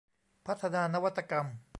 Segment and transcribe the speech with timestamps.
[0.45, 1.45] พัฒนานวัตกรรม